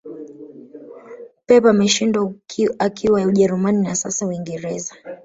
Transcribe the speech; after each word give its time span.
pep 1.47 1.65
ameshindwa 1.65 2.33
akiwa 2.79 3.21
ujerumani 3.25 3.83
na 3.83 3.95
sasa 3.95 4.27
uingereza 4.27 4.93